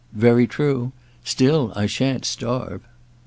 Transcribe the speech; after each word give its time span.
Very 0.13 0.47
true. 0.47 0.93
Still, 1.23 1.71
I 1.75 1.85
shan't 1.85 2.25
starve." 2.25 2.81